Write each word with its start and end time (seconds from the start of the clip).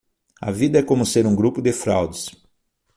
A 0.41 0.49
vida 0.49 0.79
é 0.79 0.83
como 0.83 1.05
ser 1.05 1.27
um 1.27 1.35
grupo 1.35 1.61
de 1.61 1.71
fraudes 1.71 2.31